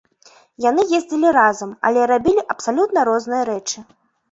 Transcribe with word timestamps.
Яны 0.63 0.85
ездзілі 0.99 1.33
разам, 1.39 1.75
але 1.91 2.09
рабілі 2.13 2.47
абсалютна 2.57 3.07
розныя 3.13 3.43
рэчы. 3.55 3.89